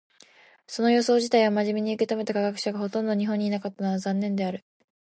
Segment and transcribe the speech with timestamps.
[0.65, 4.65] その予想自体を真面目に受け止めた科学者がほとんど日本にいなかったのは残念である。